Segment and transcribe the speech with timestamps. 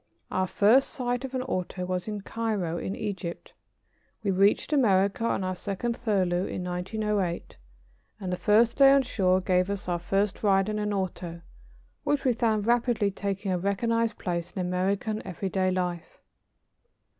[0.31, 3.53] Our first sight of an auto was in Cairo, in Egypt.
[4.23, 7.55] We reached America on our second furlough in 1908,
[8.19, 11.41] and the first day on shore gave us our first ride in an auto,
[12.03, 16.17] which we found rapidly taking a recognized place in American everyday life.